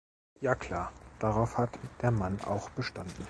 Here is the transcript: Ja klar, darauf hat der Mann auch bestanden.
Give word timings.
Ja 0.39 0.55
klar, 0.55 0.91
darauf 1.19 1.59
hat 1.59 1.77
der 2.01 2.09
Mann 2.09 2.39
auch 2.43 2.71
bestanden. 2.71 3.13